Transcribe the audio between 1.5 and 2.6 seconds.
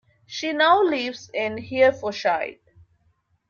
Herefordshire.